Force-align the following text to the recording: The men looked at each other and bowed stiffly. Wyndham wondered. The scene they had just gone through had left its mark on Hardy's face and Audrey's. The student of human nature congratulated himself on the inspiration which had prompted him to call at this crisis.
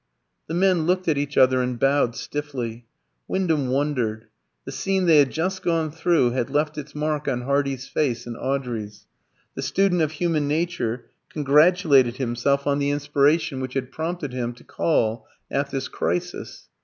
The 0.47 0.55
men 0.55 0.87
looked 0.87 1.07
at 1.07 1.19
each 1.19 1.37
other 1.37 1.61
and 1.61 1.77
bowed 1.79 2.15
stiffly. 2.15 2.87
Wyndham 3.27 3.67
wondered. 3.67 4.25
The 4.65 4.71
scene 4.71 5.05
they 5.05 5.17
had 5.19 5.29
just 5.29 5.61
gone 5.61 5.91
through 5.91 6.31
had 6.31 6.49
left 6.49 6.75
its 6.75 6.95
mark 6.95 7.27
on 7.27 7.41
Hardy's 7.41 7.87
face 7.87 8.25
and 8.25 8.35
Audrey's. 8.35 9.05
The 9.53 9.61
student 9.61 10.01
of 10.01 10.13
human 10.13 10.47
nature 10.47 11.05
congratulated 11.29 12.17
himself 12.17 12.65
on 12.65 12.79
the 12.79 12.89
inspiration 12.89 13.59
which 13.61 13.75
had 13.75 13.91
prompted 13.91 14.33
him 14.33 14.53
to 14.53 14.63
call 14.63 15.27
at 15.51 15.69
this 15.69 15.87
crisis. 15.87 16.67